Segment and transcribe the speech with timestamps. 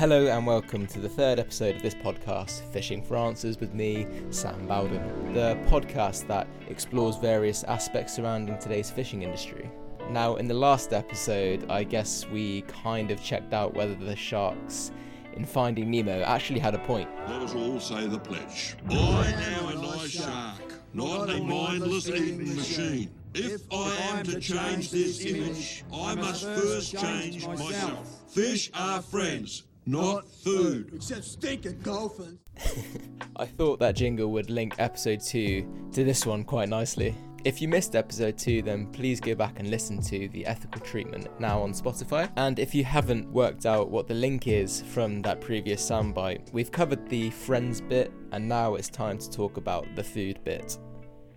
[0.00, 4.06] Hello and welcome to the third episode of this podcast, Fishing for Answers, with me,
[4.30, 9.70] Sam Bowden, the podcast that explores various aspects surrounding today's fishing industry.
[10.08, 14.90] Now, in the last episode, I guess we kind of checked out whether the sharks
[15.34, 17.10] in Finding Nemo actually had a point.
[17.28, 18.76] Let us all say the pledge.
[18.88, 23.10] I am a nice shark, not a mindless eating machine.
[23.34, 28.32] If I am to change this image, I must first change myself.
[28.32, 30.90] Fish are friends, not food.
[30.94, 32.38] Except stinking dolphins.
[33.36, 37.14] I thought that jingle would link episode 2 to this one quite nicely.
[37.42, 41.28] If you missed episode 2, then please go back and listen to the ethical treatment
[41.40, 42.30] now on Spotify.
[42.36, 46.70] And if you haven't worked out what the link is from that previous soundbite, we've
[46.70, 50.78] covered the friends bit, and now it's time to talk about the food bit.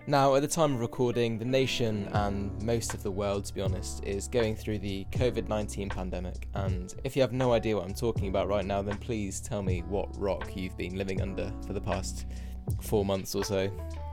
[0.05, 3.61] Now, at the time of recording, the nation and most of the world, to be
[3.61, 6.49] honest, is going through the COVID 19 pandemic.
[6.55, 9.63] And if you have no idea what I'm talking about right now, then please tell
[9.63, 12.25] me what rock you've been living under for the past
[12.81, 13.71] four months or so.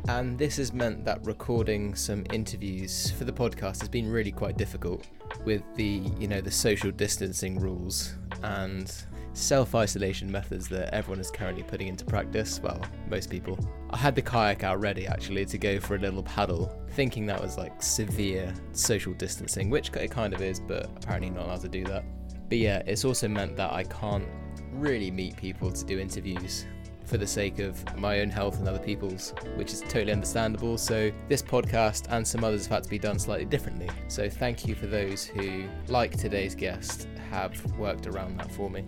[0.08, 4.56] And this has meant that recording some interviews for the podcast has been really quite
[4.56, 5.08] difficult
[5.44, 8.14] with the, you know, the social distancing rules
[8.44, 8.94] and
[9.32, 12.60] self isolation methods that everyone is currently putting into practice.
[12.62, 13.58] Well, most people.
[13.90, 17.40] I had the kayak out ready actually to go for a little paddle, thinking that
[17.40, 21.68] was like severe social distancing, which it kind of is, but apparently not allowed to
[21.68, 22.04] do that.
[22.48, 24.26] But yeah, it's also meant that I can't
[24.72, 26.66] really meet people to do interviews
[27.10, 30.78] for the sake of my own health and other people's, which is totally understandable.
[30.78, 33.90] So, this podcast and some others have had to be done slightly differently.
[34.06, 38.84] So, thank you for those who, like today's guest, have worked around that for me.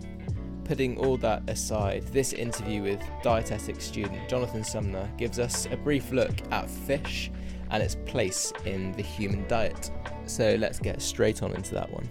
[0.65, 6.11] Putting all that aside, this interview with dietetics student Jonathan Sumner gives us a brief
[6.11, 7.31] look at fish
[7.69, 9.91] and its place in the human diet.
[10.25, 12.07] So let's get straight on into that one.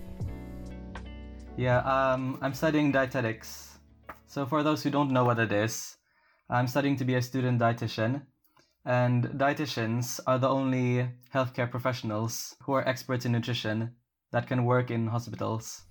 [1.56, 3.78] Yeah, um, I'm studying dietetics.
[4.27, 5.99] So, for those who don't know what it is,
[6.49, 8.22] I'm studying to be a student dietitian.
[8.84, 13.94] And dietitians are the only healthcare professionals who are experts in nutrition
[14.32, 15.84] that can work in hospitals.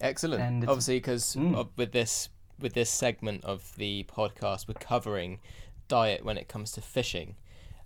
[0.00, 0.42] Excellent.
[0.42, 1.68] And Obviously, because Mm.
[1.76, 2.28] with this
[2.60, 5.40] with this segment of the podcast, we're covering
[5.88, 7.34] diet when it comes to fishing.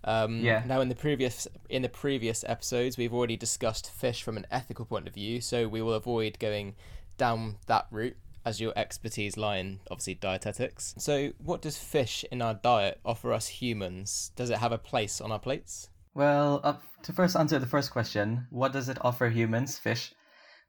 [0.03, 0.63] Um, Yeah.
[0.67, 4.85] Now, in the previous in the previous episodes, we've already discussed fish from an ethical
[4.85, 6.75] point of view, so we will avoid going
[7.17, 8.15] down that route
[8.45, 10.93] as your expertise lie in obviously dietetics.
[10.97, 14.31] So, what does fish in our diet offer us humans?
[14.35, 15.89] Does it have a place on our plates?
[16.13, 20.13] Well, uh, to first answer the first question, what does it offer humans, fish?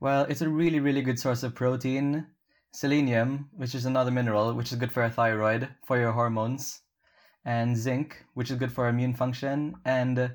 [0.00, 2.28] Well, it's a really, really good source of protein,
[2.70, 6.82] selenium, which is another mineral, which is good for our thyroid, for your hormones,
[7.44, 9.74] and zinc, which is good for immune function.
[9.84, 10.30] And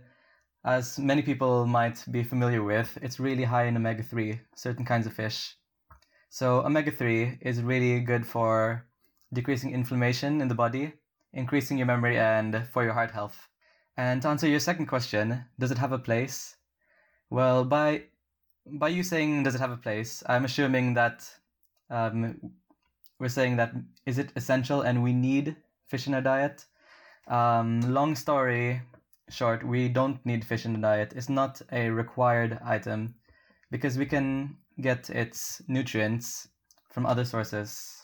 [0.66, 5.08] as many people might be familiar with, it's really high in omega 3, certain kinds
[5.08, 5.56] of fish.
[6.30, 8.86] So, omega 3 is really good for
[9.32, 10.92] decreasing inflammation in the body,
[11.32, 13.48] increasing your memory, and for your heart health.
[13.96, 16.58] And to answer your second question, does it have a place?
[17.30, 18.08] Well, by
[18.66, 21.30] by you saying does it have a place, I'm assuming that
[21.90, 22.40] um,
[23.20, 23.74] we're saying that
[24.06, 25.56] is it essential and we need
[25.88, 26.66] fish in our diet?
[27.28, 28.82] Um, long story
[29.30, 31.14] short, we don't need fish in the diet.
[31.16, 33.16] It's not a required item
[33.72, 36.48] because we can get its nutrients
[36.90, 38.02] from other sources.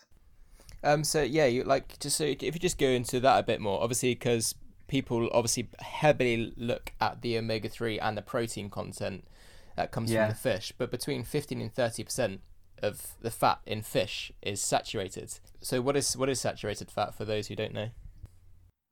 [0.84, 3.59] Um, so yeah, you like just so if you just go into that a bit
[3.59, 4.56] more, obviously because
[4.88, 9.24] people obviously heavily look at the omega three and the protein content
[9.79, 10.25] that comes Yeah.
[10.25, 12.41] from the fish, but between fifteen and thirty percent
[12.84, 15.40] of the fat in fish is saturated.
[15.62, 17.89] So what is what is saturated fat for those who don't know?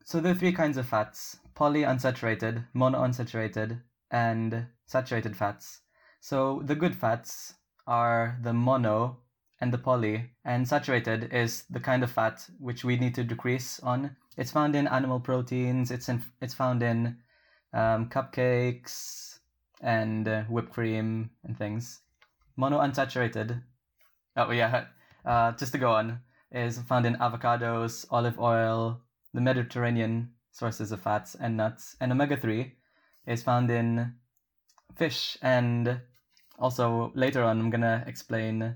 [0.06, 5.82] So there are three kinds of fats: polyunsaturated, monounsaturated, and saturated fats.
[6.22, 7.56] So the good fats
[7.86, 9.18] are the mono
[9.60, 13.82] and the poly, and saturated is the kind of fat which we need to decrease
[13.82, 14.16] on.
[14.38, 15.92] It's found in animal proteins.
[15.92, 17.18] It's in, it's found in
[17.74, 19.37] um, cupcakes
[19.82, 22.02] and uh, whipped cream and things.
[22.58, 23.62] Monounsaturated.
[24.36, 24.86] Oh yeah.
[25.26, 26.20] Uh, just to go on,
[26.52, 29.02] is found in avocados, olive oil,
[29.34, 32.72] the Mediterranean sources of fats and nuts, and omega 3
[33.28, 34.14] is found in
[34.96, 35.38] fish.
[35.42, 36.00] And
[36.58, 38.76] also later on, I'm gonna explain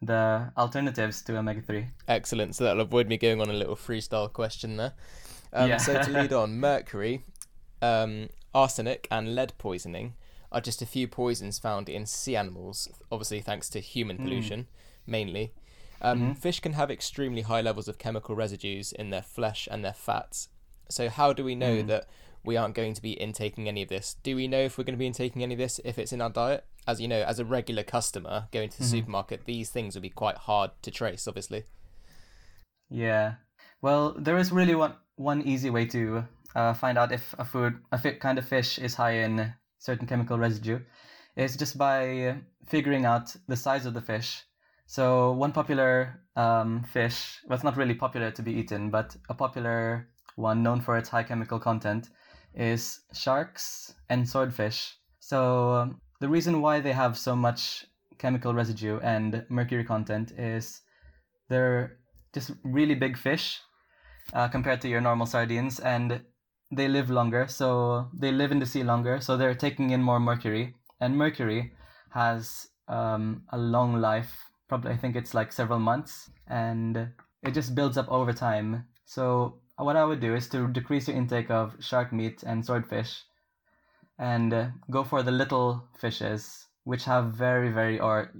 [0.00, 1.86] the alternatives to omega 3.
[2.08, 2.54] Excellent.
[2.54, 4.92] So that'll avoid me going on a little freestyle question there.
[5.52, 5.76] Um, Yeah.
[5.76, 7.24] So to lead on, mercury,
[7.82, 10.14] um, arsenic, and lead poisoning
[10.52, 12.88] are just a few poisons found in sea animals.
[13.10, 14.66] Obviously, thanks to human pollution,
[15.06, 15.52] mainly.
[16.02, 19.92] Um, Fish can have extremely high levels of chemical residues in their flesh and their
[19.92, 20.48] fats.
[20.88, 22.06] So how do we know that
[22.42, 24.16] we aren't going to be intaking any of this.
[24.22, 26.20] Do we know if we're going to be intaking any of this if it's in
[26.22, 26.64] our diet?
[26.86, 28.90] As you know, as a regular customer going to the Mhm.
[28.90, 31.64] supermarket, these things would be quite hard to trace, obviously.
[32.88, 33.34] Yeah.
[33.82, 36.24] Well, there is really one one easy way to
[36.56, 40.06] uh, find out if a food, a fi- kind of fish, is high in certain
[40.06, 40.78] chemical residue.
[41.36, 42.36] Is just by
[42.66, 44.42] figuring out the size of the fish.
[44.86, 49.34] So one popular um, fish, well, it's not really popular to be eaten, but a
[49.34, 52.10] popular one known for its high chemical content
[52.54, 54.96] is sharks and swordfish.
[55.20, 57.86] So um, the reason why they have so much
[58.18, 60.82] chemical residue and mercury content is
[61.48, 61.98] they're
[62.34, 63.60] just really big fish
[64.34, 66.20] uh, compared to your normal sardines, and
[66.70, 67.46] they live longer.
[67.48, 71.72] So they live in the sea longer, so they're taking in more mercury, and mercury
[72.10, 74.50] has um, a long life.
[74.68, 77.08] Probably, I think it's like several months, and
[77.42, 78.86] it just builds up over time.
[79.04, 83.24] So what I would do is to decrease your intake of shark meat and swordfish,
[84.18, 88.32] and uh, go for the little fishes, which have very, very, or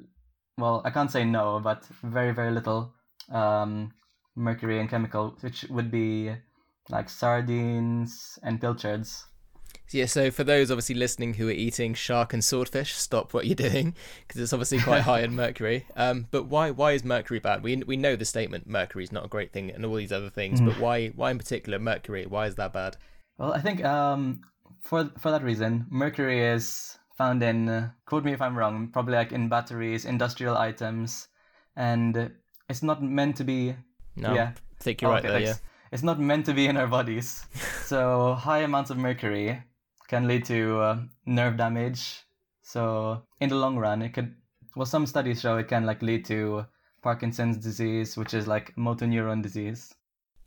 [0.56, 2.92] well, I can't say no, but very, very little
[3.32, 3.92] um,
[4.36, 6.32] mercury and chemical, which would be
[6.90, 9.26] like sardines and pilchards.
[9.92, 13.56] Yeah, so for those obviously listening who are eating shark and swordfish, stop what you're
[13.56, 13.94] doing
[14.26, 15.84] because it's obviously quite high in mercury.
[15.96, 17.62] Um, but why why is mercury bad?
[17.64, 20.30] We we know the statement mercury is not a great thing and all these other
[20.30, 22.24] things, but why why in particular mercury?
[22.26, 22.96] Why is that bad?
[23.36, 24.42] Well, I think um,
[24.82, 27.68] for for that reason, mercury is found in.
[27.68, 28.90] Uh, quote me if I'm wrong.
[28.92, 31.26] Probably like in batteries, industrial items,
[31.74, 32.30] and
[32.68, 33.74] it's not meant to be.
[34.14, 34.52] No, Yeah.
[34.54, 35.40] I think you're right Okay, there.
[35.40, 35.54] Yeah.
[35.92, 37.44] It's not meant to be in our bodies.
[37.84, 39.62] so high amounts of mercury
[40.08, 42.22] can lead to uh, nerve damage.
[42.62, 44.34] So in the long run, it could.
[44.76, 46.66] Well, some studies show it can like lead to
[47.02, 49.92] Parkinson's disease, which is like motor neuron disease.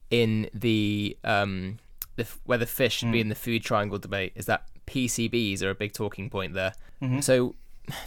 [0.10, 1.80] In the um
[2.16, 3.22] the where the fish should be Mm.
[3.22, 6.74] in the food triangle debate is that PCBs are a big talking point there.
[7.02, 7.22] Mhm.
[7.24, 7.56] So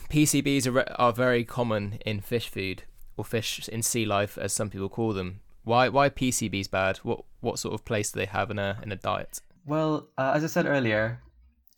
[0.08, 2.84] PCBs are are very common in fish food
[3.16, 5.40] or fish in sea life, as some people call them.
[5.66, 6.98] Why why PCBs bad?
[6.98, 9.40] What what sort of place do they have in a in a diet?
[9.66, 11.20] Well, uh, as I said earlier,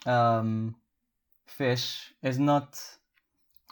[0.05, 0.76] um,
[1.46, 2.79] fish is not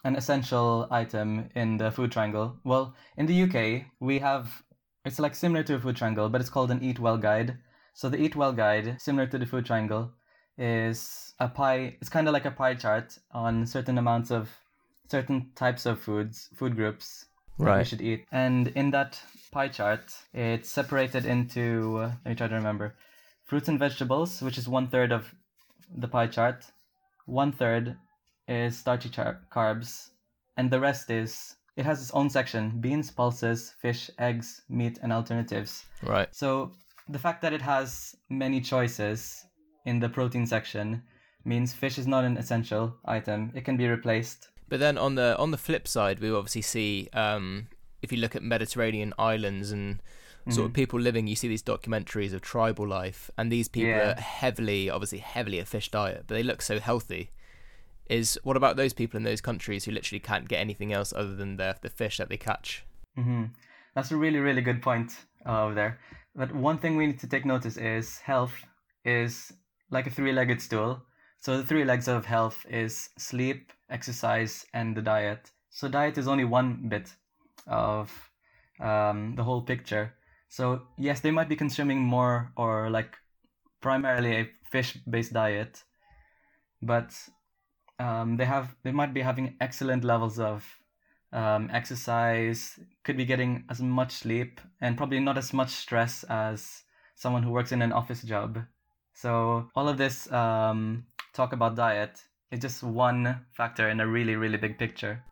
[0.04, 2.56] an essential item in the food triangle.
[2.64, 4.62] Well, in the UK, we have
[5.04, 7.58] it's like similar to a food triangle, but it's called an Eat Well guide.
[7.92, 10.12] So the Eat Well guide, similar to the food triangle,
[10.56, 11.98] is a pie.
[12.00, 14.48] It's kind of like a pie chart on certain amounts of
[15.10, 17.26] certain types of foods, food groups
[17.58, 18.26] that we should eat.
[18.32, 19.20] And in that
[19.50, 21.98] pie chart, it's separated into.
[21.98, 22.94] Uh, let me try to remember
[23.44, 25.34] fruits and vegetables, which is one third of
[25.96, 26.64] the pie chart.
[27.26, 27.96] One third
[28.48, 30.10] is starchy char- carbs,
[30.56, 35.12] and the rest is it has its own section: beans, pulses, fish, eggs, meat, and
[35.12, 35.84] alternatives.
[36.02, 36.28] Right.
[36.34, 36.72] So
[37.08, 39.46] the fact that it has many choices
[39.84, 41.02] in the protein section
[41.44, 43.52] means fish is not an essential item.
[43.54, 44.48] It can be replaced.
[44.68, 47.68] But then on the on the flip side, we obviously see um,
[48.02, 50.00] if you look at Mediterranean islands and
[50.48, 54.12] sort of people living, you see these documentaries of tribal life, and these people Yeah.
[54.16, 57.30] are heavily, obviously heavily a fish diet, but they look so healthy.
[58.08, 61.34] Is what about those people in those countries who literally can't get anything else other
[61.34, 62.84] than the the fish that they catch?
[63.16, 63.46] hmm
[63.94, 65.12] That's a really, really good point
[65.44, 65.98] uh, over there.
[66.34, 68.54] But one thing we need to take notice is health
[69.04, 69.52] is
[69.90, 71.02] like a three legged stool.
[71.40, 75.50] So the three legs of health is sleep, exercise, and the diet.
[75.70, 77.14] So diet is only one bit
[77.66, 78.10] of
[78.80, 80.14] um, the whole picture.
[80.48, 83.16] So yes, they might be consuming more or like
[83.80, 85.82] primarily a fish based diet,
[86.82, 87.14] but
[87.98, 90.64] um, they have they might be having excellent levels of
[91.32, 96.82] um, exercise, could be getting as much sleep, and probably not as much stress as
[97.14, 98.58] someone who works in an office job.
[99.14, 104.36] So all of this um, talk about diet is just one factor in a really
[104.36, 105.22] really big picture.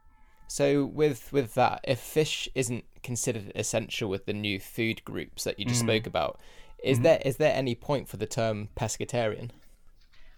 [0.49, 5.59] So with with that, if fish isn't considered essential with the new food groups that
[5.59, 5.87] you just Mm.
[5.89, 6.39] spoke about,
[6.83, 7.03] is Mhm.
[7.03, 9.51] there is there any point for the term pescatarian?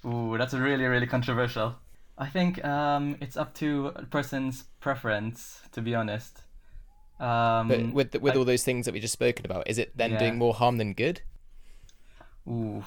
[0.04, 1.74] Ooh, that's really really controversial.
[2.18, 6.44] I think um, it's up to a person's preference, to be honest.
[7.20, 9.76] Um, But with the, with I- all those things that we just spoken about, is
[9.78, 10.18] it then Yeah.
[10.18, 11.20] doing more harm than good?
[12.48, 12.84] Ooh.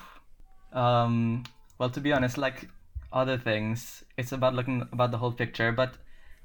[0.74, 1.44] Um,
[1.80, 2.68] well, to be honest, like
[3.12, 5.72] other things, it's about looking about the whole picture.
[5.72, 5.96] But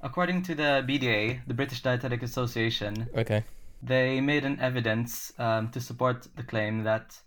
[0.01, 3.43] according to the BDA, the British Dietetic Association, Okay.
[3.83, 7.19] they made an evidence um, to support the claim that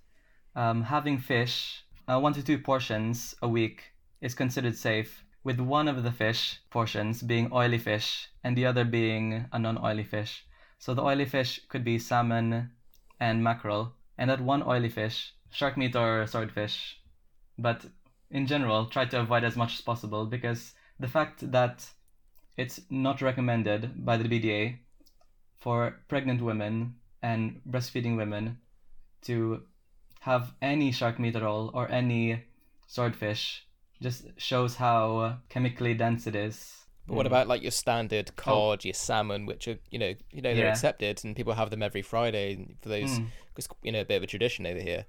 [0.57, 5.87] um, having fish, uh, one to two portions a week, is considered safe, with one
[5.87, 10.45] of the fish portions being oily fish and the other being a non oily fish.
[10.79, 12.71] So the oily fish could be salmon
[13.21, 16.99] and mackerel, and that one oily fish, shark meat or swordfish,
[17.59, 17.85] but
[18.31, 21.87] in general, try to avoid as much as possible because the fact that
[22.57, 24.79] it's not recommended by the BDA
[25.57, 28.59] for pregnant women and breastfeeding women
[29.23, 29.63] to
[30.21, 32.43] have any shark meat at all or any
[32.87, 33.67] swordfish
[34.01, 36.75] just shows how chemically dense it is.
[37.07, 37.31] But what Mm.
[37.31, 40.71] about like your standard cod, your salmon, which are you know you know they're Yeah.
[40.71, 43.31] accepted and people have them every Friday for those Mm.
[43.83, 45.07] you know a bit of a tradition over here.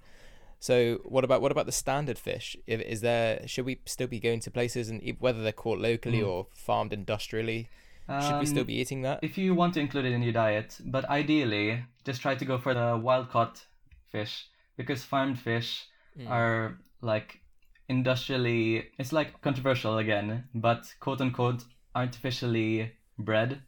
[0.60, 2.56] So what about what about the standard fish?
[2.68, 6.28] Is there should we still be going to places and whether they're caught locally Mm.
[6.28, 7.70] or farmed industrially?
[8.08, 9.20] Should we still Um, be eating that?
[9.22, 12.58] If you want to include it in your diet, but ideally, just try to go
[12.58, 13.66] for the wild caught
[14.12, 14.48] fish
[14.78, 15.86] because farmed fish
[16.18, 16.28] Mm.
[16.28, 17.42] are like
[17.88, 18.89] industrially.
[18.98, 21.63] It's like controversial again, but quote unquote
[21.96, 23.62] artificially bred.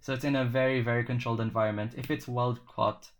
[0.00, 1.94] So it's in a very very controlled environment.
[1.96, 3.10] If it's wild caught,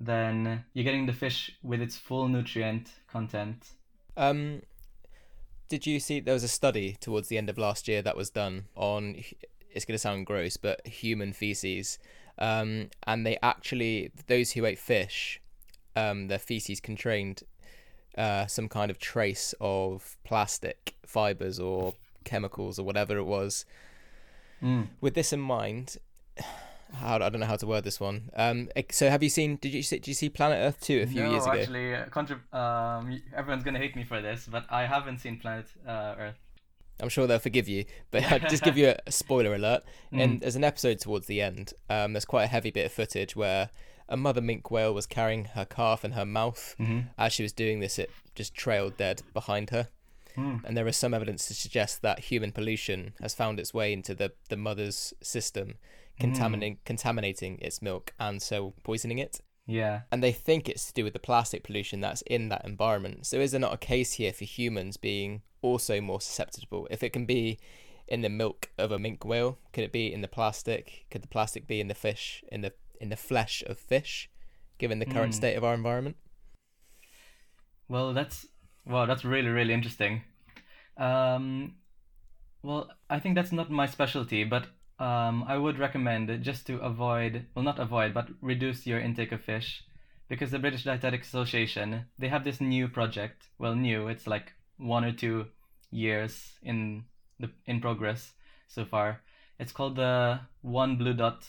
[0.00, 3.70] then you're getting the fish with its full nutrient content.
[4.16, 4.62] Um,
[5.68, 8.30] did you see there was a study towards the end of last year that was
[8.30, 9.16] done on?
[9.70, 11.98] It's going to sound gross, but human feces,
[12.38, 15.40] um, and they actually those who ate fish,
[15.94, 17.42] um, their feces contained
[18.16, 23.64] uh, some kind of trace of plastic fibers or chemicals or whatever it was.
[24.62, 24.88] Mm.
[25.00, 25.96] With this in mind,
[26.92, 28.30] how I don't know how to word this one.
[28.34, 29.56] Um, so have you seen?
[29.56, 29.96] Did you see?
[29.96, 31.54] Did you see Planet Earth two a few no, years ago?
[31.54, 35.38] No, actually, uh, contra- um, everyone's gonna hate me for this, but I haven't seen
[35.38, 36.38] Planet uh, Earth.
[36.98, 39.82] I'm sure they'll forgive you, but I'll just give you a, a spoiler alert.
[40.12, 40.22] Mm.
[40.22, 41.74] And there's an episode towards the end.
[41.90, 43.70] Um, there's quite a heavy bit of footage where
[44.08, 46.74] a mother minke whale was carrying her calf in her mouth.
[46.78, 47.08] Mhm.
[47.18, 49.88] As she was doing this, it just trailed dead behind her.
[50.36, 50.64] Mm.
[50.64, 54.14] And there is some evidence to suggest that human pollution has found its way into
[54.14, 55.76] the, the mother's system,
[56.18, 59.40] contaminating contaminating its milk and so poisoning it.
[59.66, 60.02] Yeah.
[60.12, 63.26] And they think it's to do with the plastic pollution that's in that environment.
[63.26, 66.86] So is there not a case here for humans being also more susceptible?
[66.90, 67.58] If it can be
[68.06, 71.06] in the milk of a minke whale, could it be in the plastic?
[71.10, 74.30] Could the plastic be in the fish, in the in the flesh of fish,
[74.78, 75.38] given the current Hmm.
[75.38, 76.16] state of our environment?
[77.88, 78.46] Well, that's
[78.84, 80.22] well, that's really really interesting.
[80.96, 81.74] Um,
[82.62, 84.68] well, I think that's not my specialty, but
[84.98, 89.42] um, I would recommend just to avoid, well, not avoid, but reduce your intake of
[89.42, 89.84] fish,
[90.28, 93.48] because the British Dietetic Association they have this new project.
[93.58, 95.46] Well, new, it's like one or two
[95.90, 97.04] years in
[97.38, 98.32] the in progress
[98.68, 99.20] so far.
[99.58, 101.46] It's called the One Blue Dot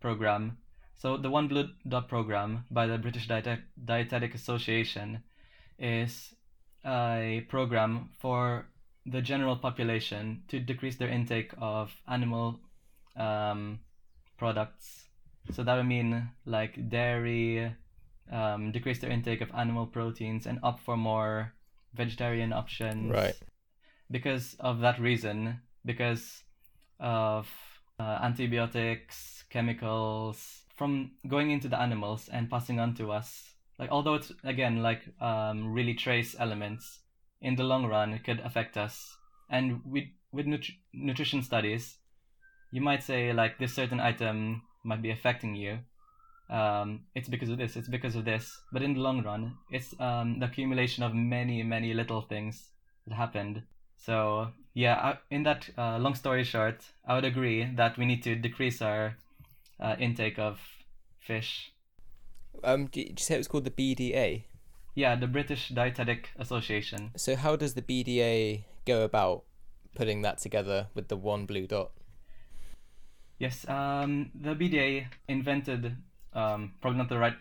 [0.00, 0.58] program.
[0.96, 5.22] So the One Blue Dot program by the British Diet- Dietetic Association
[5.78, 6.34] is
[6.84, 8.66] a program for
[9.04, 12.60] the general population to decrease their intake of animal
[13.16, 13.80] um,
[14.38, 15.04] products.
[15.52, 17.74] So that would mean like dairy,
[18.30, 21.52] um, decrease their intake of animal proteins, and opt for more
[21.94, 23.12] vegetarian options.
[23.12, 23.34] Right.
[24.10, 26.42] Because of that reason, because
[27.00, 27.48] of
[27.98, 33.54] uh, antibiotics, chemicals from going into the animals and passing on to us.
[33.78, 37.00] Like although it's again like um, really trace elements,
[37.40, 39.16] in the long run it could affect us.
[39.50, 41.98] And with with nut- nutrition studies,
[42.70, 45.78] you might say like this certain item might be affecting you.
[46.48, 47.76] Um, it's because of this.
[47.76, 48.60] It's because of this.
[48.72, 52.70] But in the long run, it's um, the accumulation of many many little things
[53.06, 53.62] that happened.
[53.96, 58.22] So yeah, I, in that uh, long story short, I would agree that we need
[58.24, 59.16] to decrease our
[59.80, 60.60] uh, intake of
[61.18, 61.72] fish.
[62.62, 64.44] Um, did you say it was called the BDA?
[64.94, 67.10] Yeah, the British Dietetic Association.
[67.16, 69.44] So how does the BDA go about
[69.94, 71.90] putting that together with the one blue dot?
[73.38, 75.96] Yes, um, the BDA invented,
[76.32, 77.36] um, probably not the right,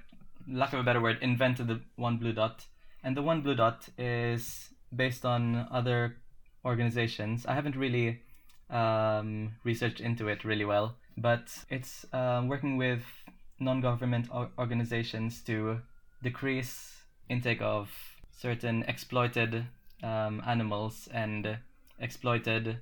[0.48, 2.66] lack of a better word, invented the one blue dot,
[3.04, 6.18] and the one blue dot is based on other
[6.66, 7.46] organizations.
[7.46, 8.22] I haven't really
[8.70, 13.04] um, researched into it really well, but it's um, working with
[13.60, 15.80] non-government organizations to
[16.22, 17.90] decrease intake of
[18.32, 19.66] certain exploited
[20.04, 21.58] um, animals and
[22.00, 22.80] exploited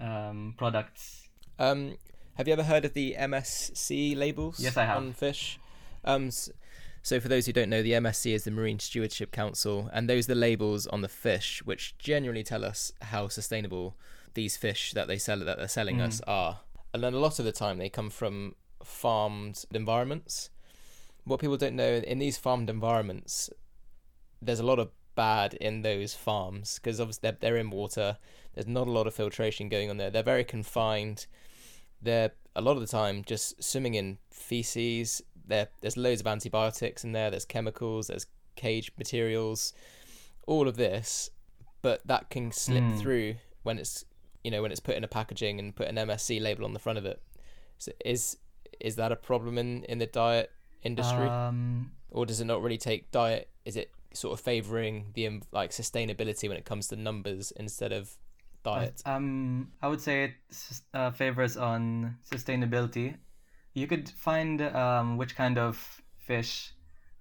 [0.00, 1.28] um, products.
[1.58, 1.96] Um,
[2.40, 4.58] have you ever heard of the MSC labels?
[4.58, 4.96] Yes, I have.
[4.96, 5.60] On fish.
[6.06, 6.30] Um,
[7.02, 10.24] so for those who don't know, the MSC is the Marine Stewardship Council, and those
[10.24, 13.94] are the labels on the fish, which generally tell us how sustainable
[14.32, 16.06] these fish that they sell that they're selling Mm.
[16.06, 16.60] us are.
[16.94, 20.48] And then a lot of the time, they come from farmed environments.
[21.24, 23.50] What people don't know in these farmed environments,
[24.40, 28.16] there's a lot of bad in those farms because obviously they're, they're in water.
[28.54, 30.08] There's not a lot of filtration going on there.
[30.08, 31.26] They're very confined.
[32.02, 35.22] They're a lot of the time just swimming in feces.
[35.46, 37.30] There, there's loads of antibiotics in there.
[37.30, 38.08] There's chemicals.
[38.08, 38.26] There's
[38.56, 39.72] cage materials.
[40.46, 41.30] All of this
[41.82, 43.00] but that can slip Mm.
[43.00, 44.04] through when it's
[44.44, 46.78] you know when it's put in a packaging and put an MSC label on the
[46.78, 47.22] front of it.
[47.78, 48.36] So is
[48.80, 50.50] is that a problem in in the diet
[50.82, 53.48] industry, Um, or does it not really take diet?
[53.64, 58.18] Is it sort of favoring the like sustainability when it comes to numbers instead of
[58.62, 59.02] diet?
[59.04, 60.34] Um, I would say it
[60.94, 63.16] uh, favors on sustainability.
[63.74, 66.72] You could find um, which kind of fish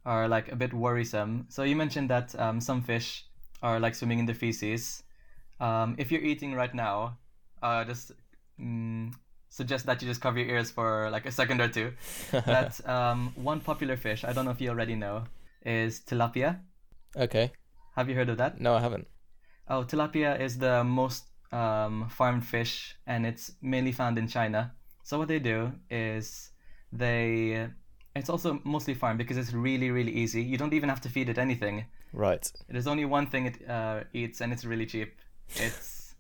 [0.06, 1.46] are like a bit worrisome.
[1.50, 3.26] So you mentioned that um, some fish
[3.62, 5.04] are like swimming in the feces.
[5.60, 7.18] Um, if you're eating right now,
[7.62, 8.12] uh, just
[8.60, 9.14] mm,
[9.50, 11.94] suggest that you just cover your ears for like a second or two.
[12.32, 15.26] that um, one popular fish, I don't know if you already know,
[15.66, 16.62] is tilapia.
[17.16, 17.52] okay,
[17.96, 18.60] Have you heard of that?
[18.60, 19.08] no, I haven't.
[19.68, 24.74] Oh, tilapia is the most um, farmed fish, and it's mainly found in China.
[25.04, 26.52] So what they do is
[26.92, 27.68] they.
[28.16, 30.42] It's also mostly farmed because it's really, really easy.
[30.42, 31.86] You don't even have to feed it anything.
[32.12, 32.52] Right.
[32.68, 35.16] There's only one thing it uh, eats, and it's really cheap.
[35.56, 36.16] It's,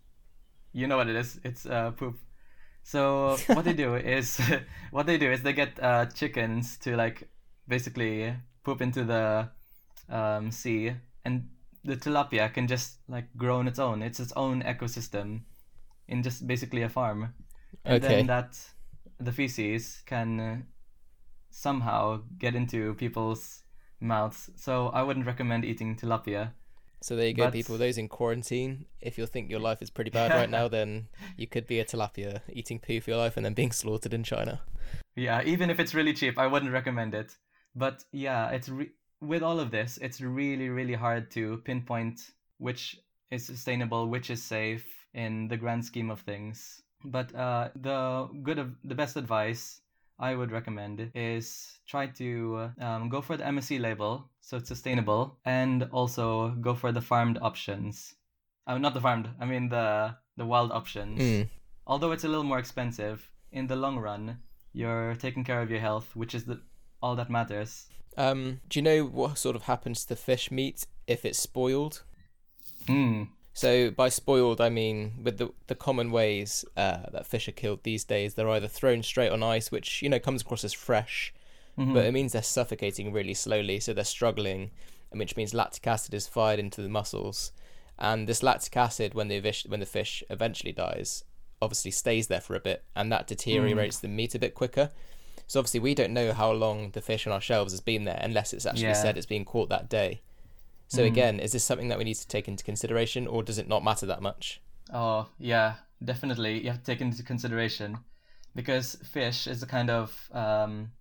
[0.71, 1.39] you know what it is.
[1.43, 2.19] It's uh, poop.
[2.83, 4.39] So what they do is,
[4.91, 7.27] what they do is they get uh, chickens to like
[7.67, 9.49] basically poop into the
[10.09, 10.93] um, sea,
[11.25, 11.49] and
[11.89, 14.01] the tilapia can just like grow on its own.
[14.01, 15.41] It's its own ecosystem,
[16.07, 17.33] in just basically a farm.
[17.85, 18.15] And Okay.
[18.15, 18.51] then that
[19.19, 20.57] the feces can uh,
[21.49, 23.63] somehow get into people's
[23.99, 24.49] mouths.
[24.55, 26.51] So I wouldn't recommend eating tilapia.
[27.01, 27.77] So there you go, But- people.
[27.77, 31.47] Those in quarantine, if you think your life is pretty bad right now, then you
[31.47, 34.61] could be a tilapia eating poo for your life and then being slaughtered in China.
[35.15, 37.37] Yeah, even if it's really cheap, I wouldn't recommend it.
[37.75, 42.97] But yeah, it's re- with all of this, it's really really hard to pinpoint which
[43.31, 46.81] is sustainable, which is safe in the grand scheme of things.
[47.03, 49.81] But uh, the good of the best advice
[50.19, 55.37] I would recommend is try to um, go for the MSC label, so it's sustainable,
[55.45, 58.15] and also go for the farmed options.
[58.67, 61.49] Uh, not the farmed, I mean the the wild options Mm.
[61.85, 64.37] although it's a little more expensive in the long run
[64.71, 66.61] you're taking care of your health which is the
[67.01, 71.25] all that matters Um, do you know what sort of happens to fish meat if
[71.25, 72.03] it's spoiled?
[72.87, 73.23] Hmm.
[73.53, 77.83] So by spoiled, I mean with the the common ways uh, that fish are killed
[77.83, 81.33] these days, they're either thrown straight on ice, which you know comes across as fresh,
[81.77, 81.93] Mhm.
[81.93, 84.71] but it means they're suffocating really slowly, so they're struggling,
[85.11, 87.51] and which means lactic acid is fired into the muscles,
[87.97, 91.23] and this lactic acid, when the fish when the fish eventually dies,
[91.61, 94.91] obviously stays there for a bit, and that deteriorates the meat a bit quicker.
[95.49, 98.19] So obviously we don't know how long the fish on our shelves has been there
[98.21, 99.01] unless it's actually Yeah.
[99.01, 100.21] said it's being caught that day.
[100.87, 103.67] So again, is this something that we need to take into consideration, or does it
[103.67, 104.61] not matter that much?
[104.93, 107.97] oh yeah definitely you have to take into consideration
[108.55, 110.91] because fish is a kind of um,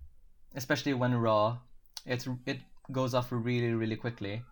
[0.54, 1.56] especially when raw
[2.04, 2.58] it's it
[2.92, 4.42] goes off really really quickly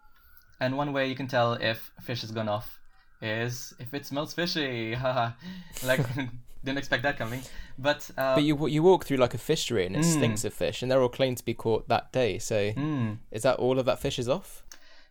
[0.61, 2.81] and one way you can tell if fish has gone off
[3.21, 4.97] is if it smells fishy
[5.87, 6.01] like
[6.67, 7.43] didn't expect that coming
[7.79, 10.13] but uh, But you you walk through like a fishery and it Mm.
[10.17, 12.39] stinks of fish, and they're all claimed to be caught that day.
[12.39, 13.09] So hmm.
[13.31, 14.49] is that all of that fish is off?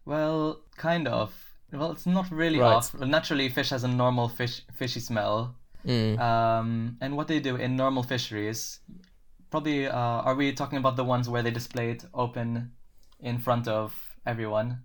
[0.06, 1.34] Well, kind of.
[1.72, 2.76] Well, it's not really Right.
[2.76, 2.94] off.
[2.94, 5.56] Naturally, fish has a normal fish fishy smell.
[5.86, 6.20] Mm.
[6.20, 8.80] Um, and what they do in normal fisheries,
[9.52, 12.72] probably, uh, are we talking about the ones where they display it open
[13.20, 13.94] in front of
[14.26, 14.80] everyone?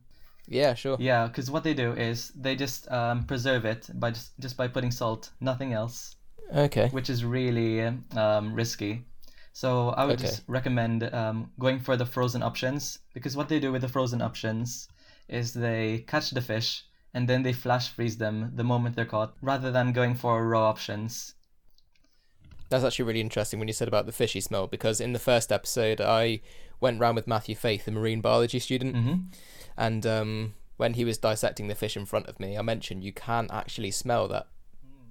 [0.46, 0.96] Yeah, sure.
[0.98, 4.68] Yeah, because what they do is they just um, preserve it by just just by
[4.68, 6.16] putting salt, nothing else,
[6.54, 6.88] Okay.
[6.90, 7.82] which is really
[8.16, 9.04] um, risky.
[9.52, 10.28] So I would Okay.
[10.28, 14.22] just recommend um, going for the frozen options because what they do with the frozen
[14.22, 14.88] options
[15.28, 16.84] is they catch the fish
[17.14, 20.68] and then they flash freeze them the moment they're caught, rather than going for raw
[20.68, 21.34] options.
[22.68, 25.50] That's actually really interesting when you said about the fishy smell because in the first
[25.50, 26.40] episode I
[26.80, 29.14] went round with Matthew Faith, a marine biology student, hmm
[29.76, 33.12] and um, when he was dissecting the fish in front of me, I mentioned you
[33.12, 34.46] can't actually smell that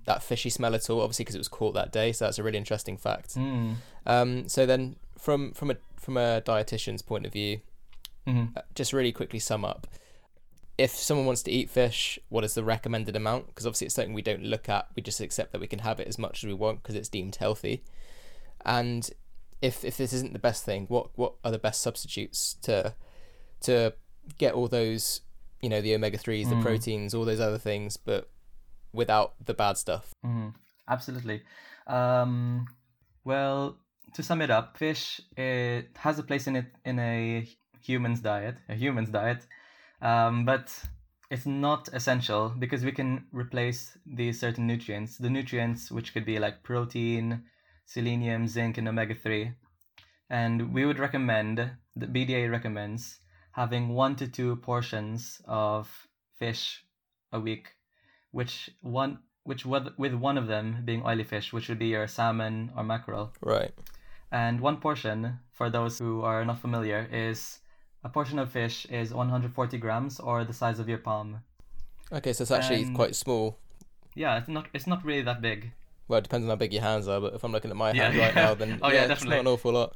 [0.10, 2.12] that fishy smell at all, obviously because it was caught that day.
[2.12, 3.36] So that's a really interesting fact.
[3.36, 3.76] Mm.
[4.06, 7.62] Um, so then, from from a from a dietitian's point of view,
[8.26, 9.88] hmm uh, just really quickly sum up.
[10.78, 13.48] If someone wants to eat fish, what is the recommended amount?
[13.48, 14.88] Because obviously it's something we don't look at.
[14.96, 17.10] We just accept that we can have it as much as we want because it's
[17.10, 17.84] deemed healthy.
[18.66, 19.10] And
[19.62, 22.94] if if this isn't the best thing, what what are the best substitutes to
[23.62, 23.94] to
[24.38, 25.22] get all those,
[25.62, 26.62] you know, the omega threes, the Mm.
[26.62, 28.30] proteins, all those other things, but
[28.94, 30.14] without the bad stuff?
[30.24, 30.50] hmm
[30.88, 31.44] Absolutely.
[31.86, 32.66] Um,
[33.24, 33.78] well,
[34.16, 37.48] to sum it up, fish it has a place in it in a
[37.84, 39.46] human's diet, a human's diet,
[40.02, 40.84] um, but
[41.30, 45.18] it's not essential because we can replace these certain nutrients.
[45.18, 47.44] The nutrients which could be like protein,
[47.86, 49.52] selenium, zinc, and omega three,
[50.30, 53.20] and we would recommend the BDA recommends
[53.52, 56.84] having one to two portions of fish
[57.32, 57.76] a week
[58.32, 62.08] which one which with, with one of them being oily fish, which would be your
[62.08, 63.34] salmon or mackerel.
[63.42, 63.72] Right.
[64.32, 67.60] And one portion, for those who are not familiar, is
[68.04, 71.42] a portion of fish is 140 grams or the size of your palm.
[72.12, 73.58] Okay, so it's actually And- quite small.
[74.16, 75.72] Yeah, it's not it's not really that big.
[76.08, 77.92] Well, it depends on how big your hands are, but if I'm looking at my
[77.92, 78.04] Yeah.
[78.10, 79.36] hands right now, then Oh, yeah, it's definitely.
[79.38, 79.96] not an awful lot.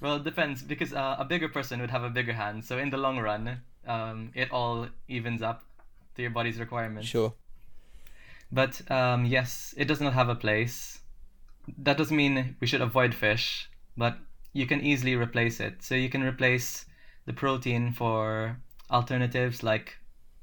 [0.00, 2.64] Well, it depends because uh, a bigger person would have a bigger hand.
[2.64, 5.62] So in the long run, um, it all evens up
[6.14, 7.08] to your body's requirements.
[7.08, 7.34] Sure.
[8.50, 11.00] But um, yes, it does not have a place.
[11.78, 14.18] That doesn't mean we should avoid fish, but
[14.52, 15.82] you can easily replace it.
[15.82, 16.84] So you can replace
[17.24, 18.58] the protein for
[18.90, 19.96] alternatives like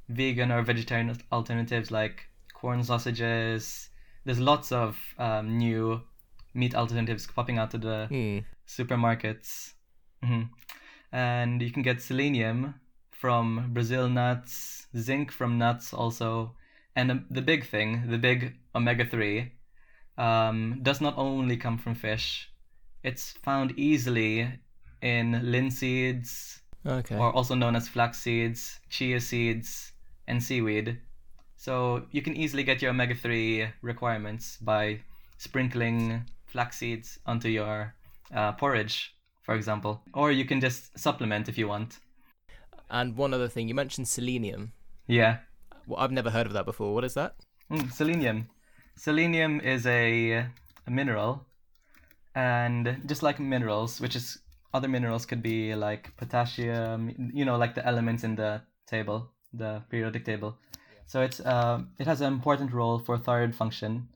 [0.07, 3.89] vegan or vegetarian alternatives like Quorn sausages.
[4.25, 6.01] There's lots of um, new
[6.53, 8.39] meat alternatives popping out of the Hmm.
[8.67, 9.73] supermarkets.
[10.23, 10.43] hmm
[11.11, 12.75] And you can get selenium
[13.19, 16.55] from Brazil nuts, zinc from nuts also.
[16.95, 19.51] And the, the big thing, the big omega 3,
[20.17, 22.49] um, does not only come from fish,
[23.03, 24.47] it's found easily
[25.01, 27.17] in linseeds, Okay.
[27.17, 29.91] or also known as flax seeds, chia seeds,
[30.27, 30.97] and seaweed.
[31.57, 35.01] So you can easily get your omega 3 requirements by
[35.37, 37.93] sprinkling flax seeds onto your
[38.33, 40.01] uh, porridge, for example.
[40.13, 41.99] Or you can just supplement if you want.
[42.89, 44.73] And one other thing, you mentioned selenium.
[45.07, 45.37] Yeah.
[45.87, 46.93] Well, I've never heard of that before.
[46.93, 47.35] What is that?
[47.71, 48.49] Mm, selenium.
[48.95, 50.45] Selenium is a,
[50.87, 51.45] a mineral,
[52.35, 54.39] and just like minerals, which is
[54.73, 59.81] other minerals could be like potassium, you know, like the elements in the table, the
[59.89, 60.57] periodic table.
[61.05, 64.09] So it's uh, it has an important role for thyroid function.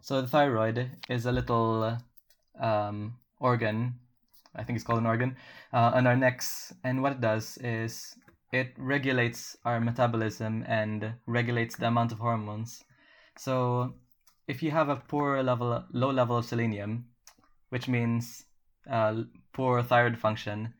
[0.00, 1.98] So the thyroid is a little
[2.60, 3.94] um, organ,
[4.54, 5.36] I think it's called an organ,
[5.72, 8.16] uh, on our necks, and what it does is
[8.52, 12.84] it regulates our metabolism and regulates the amount of hormones.
[13.38, 13.94] So
[14.46, 17.06] if you have a poor level, low level of selenium,
[17.70, 18.44] which means
[18.90, 20.74] uh, poor thyroid function,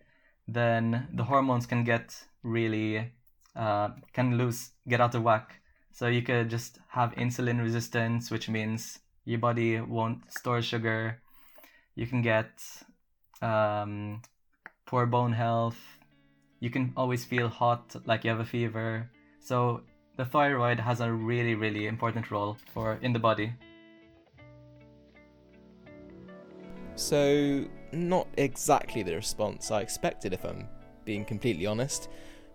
[0.47, 3.13] then the hormones can get really
[3.57, 5.61] uh, can lose get out of whack.
[5.93, 11.21] So you could just have insulin resistance, which means your body won't store sugar.
[11.95, 12.51] You can get
[13.43, 14.23] um,
[14.87, 15.79] poor bone health.
[16.61, 19.11] You can always feel hot, like you have a fever.
[19.41, 19.83] So
[20.17, 23.53] the thyroid has a really, really important role for in the body.
[26.95, 30.69] So, not exactly the response I expected, if I'm
[31.05, 32.09] being completely honest,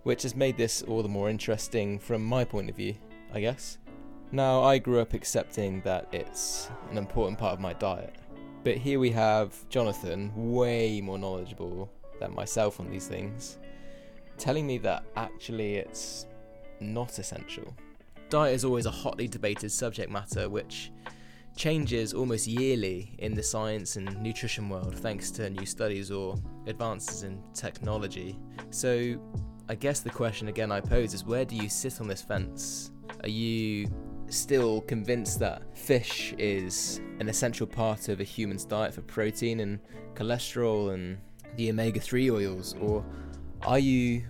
[0.03, 2.95] which has made this all the more interesting from my point of view,
[3.33, 3.79] I guess.
[4.31, 8.15] Now, I grew up accepting that it's an important part of my diet,
[8.67, 13.59] but here we have Jonathan, way more knowledgeable than myself on these things,
[14.37, 16.25] telling me that actually it's
[16.81, 17.73] not essential.
[18.29, 20.91] Diet is always a hotly debated subject matter, which
[21.55, 27.23] changes almost yearly in the science and nutrition world thanks to new studies or advances
[27.23, 28.37] in technology.
[28.71, 29.17] So,
[29.69, 32.91] I guess the question again I pose is where do you sit on this fence?
[33.23, 33.87] Are you
[34.29, 39.79] still convinced that fish is an essential part of a human's diet for protein and
[40.13, 41.17] cholesterol and
[41.55, 42.75] the omega 3 oils?
[42.79, 43.05] Or
[43.63, 44.23] are you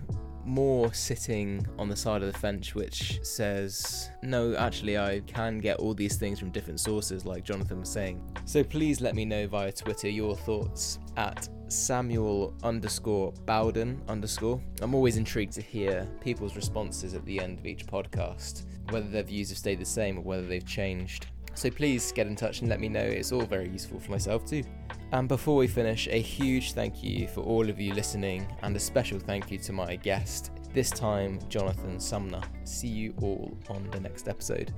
[0.44, 5.78] more sitting on the side of the fence which says, no, actually, I can get
[5.78, 8.22] all these things from different sources, like Jonathan was saying.
[8.46, 14.60] So please let me know via Twitter your thoughts at Samuel underscore Bowden underscore.
[14.80, 19.22] I'm always intrigued to hear people's responses at the end of each podcast, whether their
[19.22, 21.26] views have stayed the same or whether they've changed.
[21.54, 23.00] So please get in touch and let me know.
[23.00, 24.62] It's all very useful for myself too.
[25.12, 28.80] And before we finish, a huge thank you for all of you listening, and a
[28.80, 32.42] special thank you to my guest, this time Jonathan Sumner.
[32.64, 34.72] See you all on the next episode.